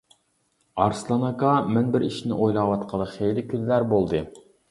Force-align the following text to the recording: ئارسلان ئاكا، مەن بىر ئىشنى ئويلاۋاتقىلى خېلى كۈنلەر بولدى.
ئارسلان 0.83 1.25
ئاكا، 1.27 1.51
مەن 1.75 1.91
بىر 1.97 2.07
ئىشنى 2.07 2.37
ئويلاۋاتقىلى 2.39 3.09
خېلى 3.13 3.47
كۈنلەر 3.55 3.89
بولدى. 3.95 4.27